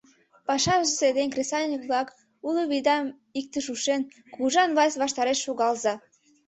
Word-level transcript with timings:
«...пашазе 0.47 1.09
ден 1.17 1.27
кресаньык-влак, 1.33 2.07
уло 2.47 2.63
вийдам 2.71 3.05
иктыш 3.39 3.65
ушен, 3.73 4.01
кугыжан 4.33 4.69
власть 4.75 4.99
ваштареш 5.01 5.39
шогалза! 5.45 5.93